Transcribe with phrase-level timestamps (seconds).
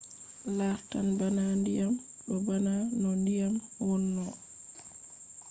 [0.57, 1.93] lartan bana ndiyam.
[2.27, 3.53] ɗo bana no ndiyam
[3.87, 4.25] wono